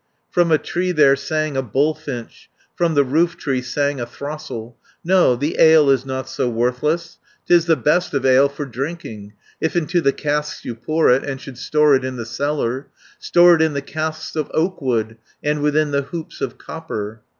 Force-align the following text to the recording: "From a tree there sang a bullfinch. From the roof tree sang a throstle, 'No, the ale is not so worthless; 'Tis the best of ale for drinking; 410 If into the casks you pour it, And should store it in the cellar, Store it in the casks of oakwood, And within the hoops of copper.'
"From 0.31 0.51
a 0.51 0.57
tree 0.57 0.91
there 0.91 1.15
sang 1.15 1.55
a 1.55 1.61
bullfinch. 1.61 2.49
From 2.75 2.95
the 2.95 3.03
roof 3.03 3.37
tree 3.37 3.61
sang 3.61 4.01
a 4.01 4.07
throstle, 4.07 4.75
'No, 5.03 5.35
the 5.35 5.57
ale 5.59 5.91
is 5.91 6.07
not 6.07 6.27
so 6.27 6.49
worthless; 6.49 7.19
'Tis 7.45 7.67
the 7.67 7.75
best 7.75 8.15
of 8.15 8.25
ale 8.25 8.49
for 8.49 8.65
drinking; 8.65 9.33
410 9.59 9.59
If 9.61 9.75
into 9.75 10.01
the 10.01 10.11
casks 10.11 10.65
you 10.65 10.73
pour 10.73 11.11
it, 11.11 11.23
And 11.23 11.39
should 11.39 11.59
store 11.59 11.93
it 11.95 12.03
in 12.03 12.15
the 12.15 12.25
cellar, 12.25 12.87
Store 13.19 13.53
it 13.55 13.61
in 13.61 13.73
the 13.73 13.83
casks 13.83 14.35
of 14.35 14.49
oakwood, 14.55 15.17
And 15.43 15.61
within 15.61 15.91
the 15.91 16.01
hoops 16.01 16.41
of 16.41 16.57
copper.' 16.57 17.21